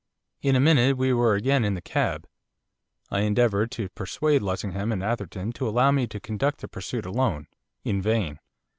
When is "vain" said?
8.01-8.39